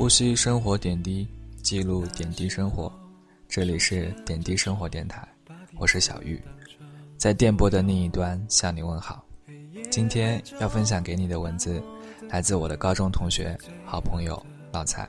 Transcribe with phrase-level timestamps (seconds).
[0.00, 1.28] 呼吸生活点滴，
[1.62, 2.90] 记录点滴生活。
[3.46, 5.28] 这里是点滴生活电台，
[5.76, 6.42] 我是小玉，
[7.18, 9.22] 在电波的另一端向你问好。
[9.90, 11.82] 今天要分享给你的文字，
[12.30, 13.54] 来自我的高中同学、
[13.84, 15.06] 好朋友老蔡。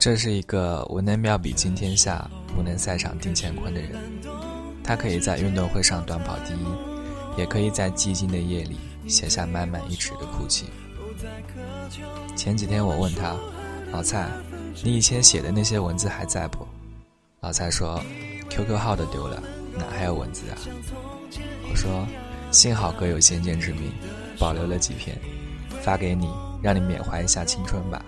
[0.00, 2.28] 这是一个文能妙笔惊天下，
[2.58, 3.92] 武能赛场定乾坤的人。
[4.82, 10.66] 他可以在运动会上短跑第一，也可以在寂静的夜里写下满满一纸的哭泣。
[12.34, 13.36] 前几天我问他。
[13.92, 14.26] 老蔡，
[14.82, 16.66] 你以前写的那些文字还在不？
[17.40, 18.02] 老蔡说
[18.48, 19.42] ，QQ 号都丢了，
[19.76, 20.56] 哪还有文字啊？
[21.70, 22.06] 我说，
[22.50, 23.92] 幸好哥有先见之明，
[24.38, 25.14] 保留了几篇，
[25.82, 26.26] 发给你，
[26.62, 28.02] 让你缅怀一下青春吧。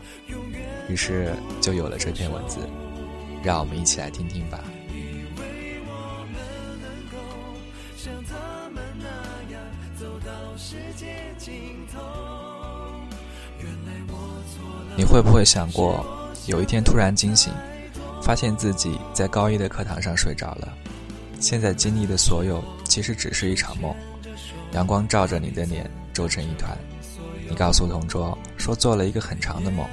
[0.89, 2.61] 于是就有了这篇文字，
[3.43, 4.65] 让我们一起来听听吧。
[7.95, 9.63] 像他们那样
[9.99, 11.53] 走到世界尽
[11.93, 12.01] 头
[15.05, 16.03] 你会不会想过，
[16.47, 17.53] 有一天突然惊醒，
[18.23, 20.73] 发现自己在高一的课堂上睡着了？
[21.39, 23.95] 现在经历的所有，其实只是一场梦。
[24.73, 26.75] 阳光照着你的脸，皱成一团。
[27.47, 29.87] 你告诉同桌说做了一个很长的梦，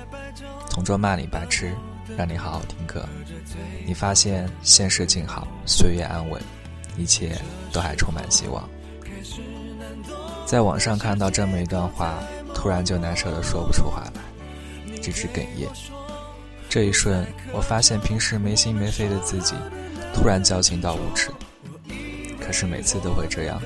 [0.69, 1.73] 同桌骂你白痴，
[2.17, 3.05] 让你好好听课。
[3.85, 6.41] 你发现现实静好，岁月安稳，
[6.97, 7.37] 一切
[7.73, 8.63] 都还充满希望。
[10.45, 12.17] 在网上看到这么一段话，
[12.55, 14.20] 突然就难受的说不出话来。
[15.01, 15.67] 直至哽咽。
[16.69, 19.55] 这一瞬，我发现平时没心没肺的自己，
[20.13, 21.29] 突然矫情到无耻。
[22.39, 23.61] 可是每次都会这样，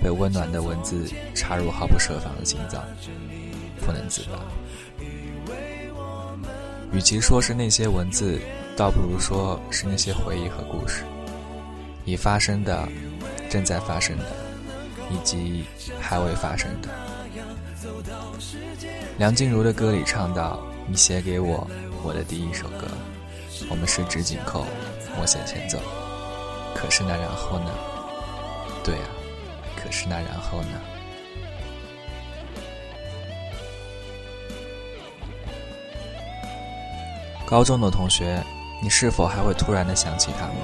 [0.00, 2.84] 被温暖的文字插入毫不设防的心脏，
[3.84, 4.38] 不能自拔。
[6.92, 8.38] 与其说是那些文字，
[8.76, 11.02] 倒不如说是那些回忆和故事，
[12.04, 12.88] 已发生的、
[13.50, 14.26] 正在发生的，
[15.10, 15.64] 以及
[16.00, 16.88] 还未发生的。
[19.18, 20.64] 梁静茹的歌里唱到。
[20.86, 21.66] 你写给我
[22.02, 22.86] 我的第一首歌，
[23.70, 24.66] 我们十指紧扣，
[25.16, 25.78] 默写前奏。
[26.74, 27.70] 可是那然后呢？
[28.84, 29.08] 对啊，
[29.76, 30.80] 可是那然后呢？
[37.46, 38.42] 高中的同学，
[38.82, 40.56] 你是否还会突然的想起他们？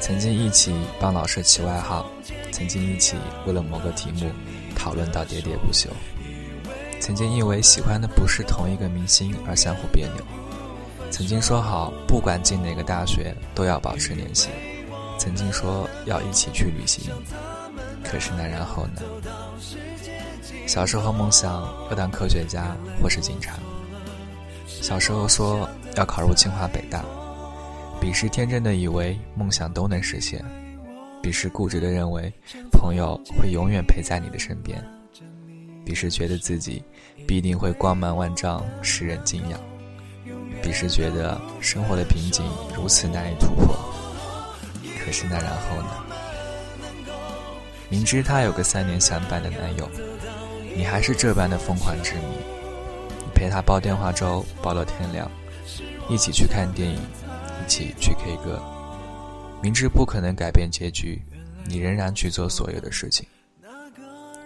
[0.00, 2.06] 曾经一起帮老师起外号，
[2.50, 3.16] 曾经一起
[3.46, 4.30] 为了某个题目
[4.74, 5.90] 讨论到喋喋不休。
[7.04, 10.24] 曾经因为喜欢的不是同一个明星而相互别扭，
[11.10, 14.48] 曾经说好不管进哪个大学都要保持联系，
[15.18, 17.12] 曾经说要一起去旅行，
[18.02, 19.02] 可是那然后呢？
[20.66, 21.52] 小时候梦想
[21.90, 23.58] 要当科学家或是警察，
[24.66, 27.04] 小时候说要考入清华北大，
[28.00, 30.42] 彼时天真的以为梦想都能实现，
[31.22, 32.32] 彼时固执的认为
[32.72, 34.82] 朋友会永远陪在你的身边。
[35.84, 36.82] 彼时觉得自己
[37.26, 39.58] 必定会光芒万丈，世人敬仰；
[40.62, 42.44] 彼时觉得生活的瓶颈
[42.74, 43.76] 如此难以突破。
[44.98, 45.88] 可是那然后呢？
[47.90, 49.88] 明知他有个三年相伴的男友，
[50.74, 52.20] 你还是这般的疯狂执迷。
[53.18, 55.30] 你陪他煲电话粥，煲到天亮，
[56.08, 58.60] 一起去看电影，一起去 K 歌。
[59.62, 61.22] 明知不可能改变结局，
[61.66, 63.26] 你仍然去做所有的事情。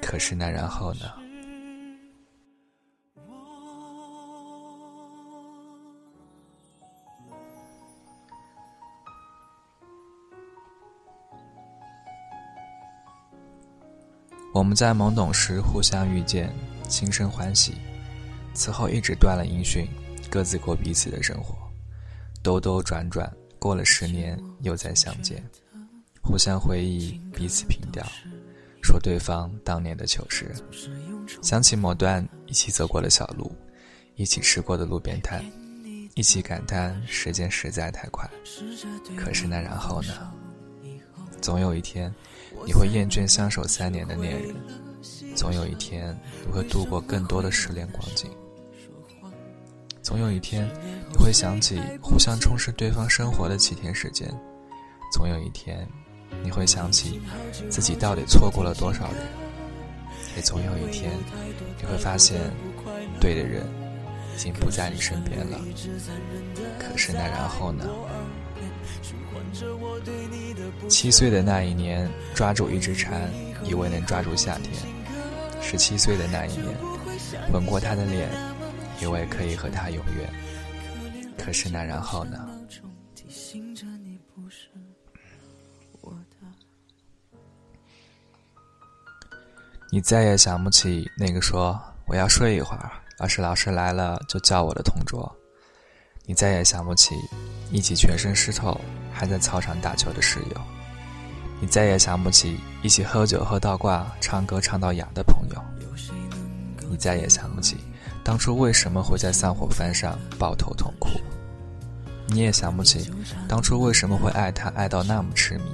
[0.02, 1.06] 可是那然后呢？
[14.58, 16.52] 我们在懵懂时互相遇见，
[16.88, 17.74] 心生欢喜。
[18.54, 19.86] 此后一直断了音讯，
[20.28, 21.56] 各自过彼此的生活。
[22.42, 25.40] 兜兜转转，过了十年，又再相见，
[26.20, 28.04] 互相回忆彼此凭吊，
[28.82, 30.52] 说对方当年的糗事。
[31.40, 33.54] 想起某段一起走过的小路，
[34.16, 35.40] 一起吃过的路边摊，
[36.16, 38.28] 一起感叹时间实在太快。
[39.16, 40.34] 可是那然后呢？
[41.40, 42.12] 总有一天，
[42.66, 44.54] 你会厌倦相守三年的恋人；
[45.34, 48.28] 总有一天，你会度过更多的失恋光景；
[50.02, 50.68] 总有一天，
[51.10, 54.28] 你会想起互相充实对方生活的七天时间；
[55.12, 55.86] 总有一天，
[56.42, 57.20] 你会想起
[57.70, 59.22] 自己到底错过了多少人；
[60.36, 61.12] 也总有一天，
[61.80, 62.40] 你会发现，
[63.20, 63.64] 对的人
[64.34, 65.60] 已经不在你身边了。
[66.78, 67.84] 可是那然后呢？
[70.88, 73.30] 七岁的那一年，抓住一只蝉，
[73.64, 74.74] 以为能抓住夏天；
[75.60, 76.74] 十七岁的那一年，
[77.52, 78.30] 吻过他的脸，
[79.00, 80.28] 以为可以和他永远。
[81.36, 82.48] 可是那然后呢？
[89.90, 95.34] 你再也想不起那个说我要睡一会儿，要是老师来了就叫我的同桌。
[96.26, 97.14] 你再也想不起
[97.70, 98.78] 一起全身湿透
[99.18, 100.60] 还在操场打球的室友，
[101.60, 105.60] 你再也想不起一起喝酒喝到挂、唱歌唱到哑的朋友，
[106.88, 107.78] 你再也想不起
[108.22, 111.08] 当初为什么会在散伙饭上抱头痛哭，
[112.28, 113.10] 你也想不起
[113.48, 115.64] 当初为什么会爱他爱到那么痴迷，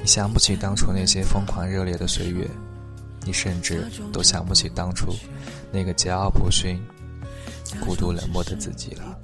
[0.00, 2.50] 你想不起当初那些疯狂热烈的岁月。
[3.26, 5.06] 你甚至都想不起当初
[5.72, 6.78] 那个桀骜不驯、
[7.80, 9.18] 孤独冷漠的自己了。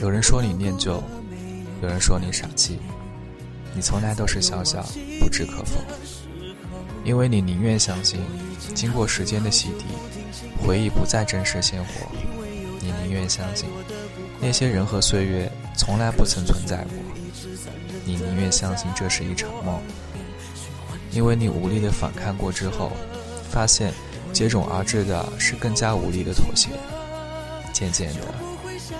[0.00, 1.02] 有人说你念旧，
[1.82, 2.78] 有人说你傻气，
[3.74, 4.84] 你从来都是笑笑，
[5.18, 5.80] 不置可否。
[7.02, 8.20] 因为你宁愿相信，
[8.74, 12.06] 经过时间的洗涤，回忆不再真实鲜活；
[12.80, 13.68] 你宁愿相信，
[14.38, 16.92] 那些人和岁月从来不曾存在过；
[18.04, 19.80] 你宁愿相信这是一场梦。
[21.10, 22.92] 因为你无力的反抗过之后，
[23.50, 23.94] 发现
[24.30, 26.68] 接踵而至的是更加无力的妥协。
[27.72, 28.20] 渐渐的，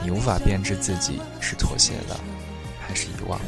[0.02, 2.20] 你无法编织自己是妥协了，
[2.78, 3.46] 还是遗忘了。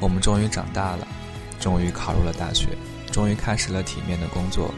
[0.00, 1.06] 我们终于长大了，
[1.60, 2.68] 终于考入了大学，
[3.12, 4.72] 终于开始了体面的工作。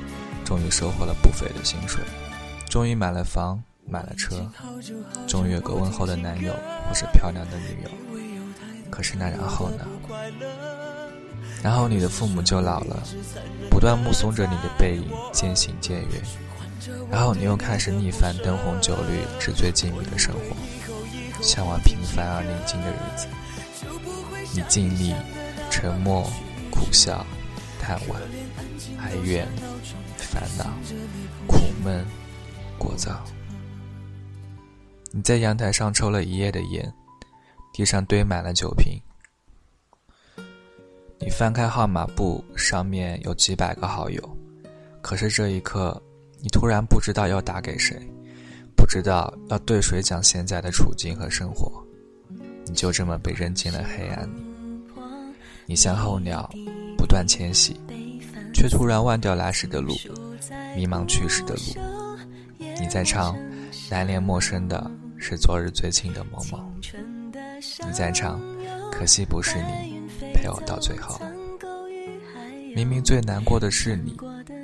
[0.44, 2.04] 终于收获了不菲的薪水，
[2.68, 4.46] 终于买了房，买了车，
[5.26, 6.52] 终于有个问候的男友
[6.86, 8.03] 或是漂亮的女友。
[8.94, 9.85] 可是那然后呢？
[11.64, 13.02] 然后你的父母就老了，
[13.69, 16.23] 不断目送着你的背影渐行渐远。
[17.11, 23.26] 然后你又开始逆反灯红酒绿、纸醉金迷的生活，向往平凡而宁静的日子。
[24.55, 25.12] 你尽力、
[25.73, 26.23] 沉默、
[26.70, 27.26] 苦笑、
[27.81, 28.14] 叹惋、
[29.00, 29.49] 哀怨。
[30.17, 30.64] 烦恼、
[31.47, 32.05] 苦闷、
[32.79, 33.11] 聒噪。
[35.12, 36.93] 你在阳台上抽了一夜的烟，
[37.75, 38.97] 地上堆满了酒瓶。
[41.19, 44.37] 你翻开号码簿，上面有几百个好友。
[45.03, 46.00] 可是这一刻，
[46.38, 48.00] 你突然不知道要打给谁，
[48.76, 51.85] 不知道要对谁讲现在的处境和生活。
[52.65, 54.47] 你就这么被扔进了黑暗里。
[55.67, 56.49] 你像候鸟，
[56.97, 57.76] 不断迁徙。
[58.55, 59.93] 却突然忘掉来时的路，
[60.76, 61.61] 迷茫去时的路。
[62.56, 63.37] 你在唱，
[63.91, 64.88] 难连陌生的
[65.19, 66.73] 是昨日最亲的某某。
[67.87, 68.40] 你在唱，
[68.90, 70.02] 可惜不是你
[70.32, 71.20] 陪我到最后。
[72.75, 74.16] 明明最难过的是你，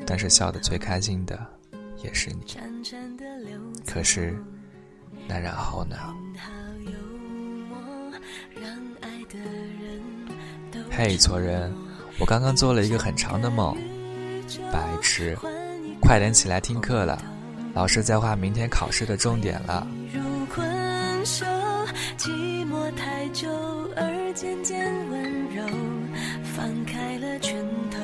[0.06, 1.38] 但是笑得最开心的
[2.02, 2.56] 也是你。
[3.86, 4.36] 可是，
[5.28, 5.96] 那然后呢？
[10.90, 11.72] 嘿，错人。
[12.18, 13.74] 我刚刚做了一个很长的梦，
[14.70, 15.38] 白痴，
[16.00, 17.22] 快点起来听课了，
[17.72, 19.86] 老师在画明天考试的重点了。
[22.96, 23.48] 太久
[23.96, 25.22] 而渐渐温
[25.54, 25.62] 柔，
[26.42, 27.56] 放开了拳
[27.90, 27.98] 头，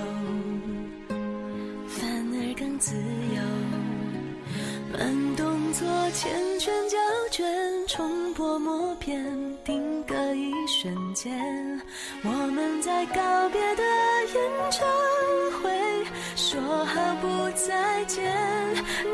[1.89, 3.43] 反而更自由。
[4.93, 6.27] 慢动作缱
[6.59, 6.97] 绻胶
[7.31, 7.45] 卷，
[7.87, 9.23] 重播默片，
[9.65, 11.33] 定格一瞬间，
[12.23, 13.83] 我们在告别的。
[14.35, 14.87] 演唱
[15.63, 15.71] 会，
[16.35, 18.25] 说好不再见。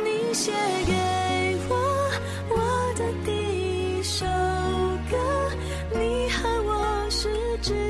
[0.02, 0.50] 你写
[0.86, 1.76] 给我
[2.48, 2.56] 我
[2.96, 3.30] 的第
[3.98, 4.24] 一首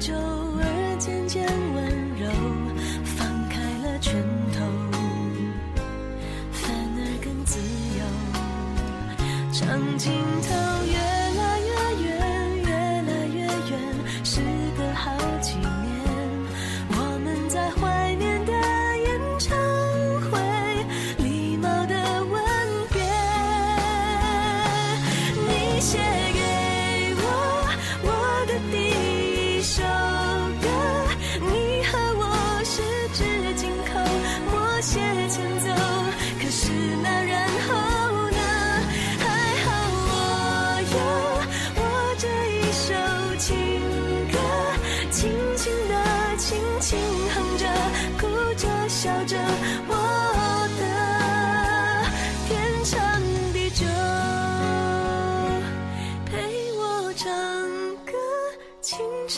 [0.00, 0.39] 就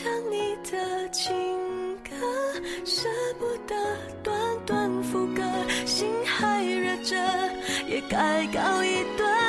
[0.03, 1.33] 唱你的情
[2.03, 2.11] 歌，
[2.85, 3.77] 舍不得
[4.21, 5.43] 短短副歌，
[5.87, 7.17] 心还热着，
[7.87, 9.42] 也该告一段。